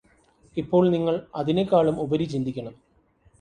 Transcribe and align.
ഇപ്പോൾ 0.57 0.89
നിങ്ങള് 0.89 1.19
അതിനേക്കാളും 1.35 2.01
ഉപരി 2.01 2.23
ചിന്തിക്കണം 2.23 2.75